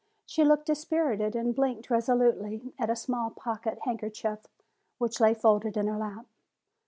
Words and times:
She 0.25 0.43
looked 0.43 0.65
dispirited 0.65 1.35
and 1.35 1.53
blinked 1.53 1.91
resolutely 1.91 2.73
at 2.79 2.89
a 2.89 2.95
small 2.95 3.29
pocket 3.29 3.77
handkerchief 3.83 4.39
which 4.97 5.19
lay 5.19 5.35
folded 5.35 5.77
in 5.77 5.85
her 5.85 5.99
lap. 5.99 6.25